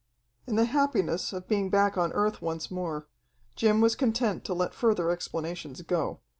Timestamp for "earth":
2.13-2.41